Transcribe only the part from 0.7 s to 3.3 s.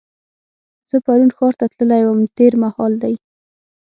زه پرون ښار ته تللې وم تېر مهال دی.